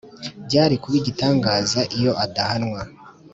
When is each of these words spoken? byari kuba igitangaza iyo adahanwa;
byari 0.45 0.75
kuba 0.81 0.95
igitangaza 1.01 1.79
iyo 1.97 2.11
adahanwa; 2.25 2.81